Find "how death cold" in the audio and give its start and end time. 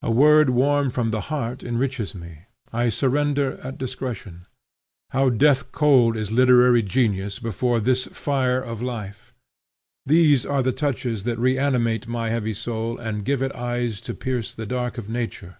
5.10-6.16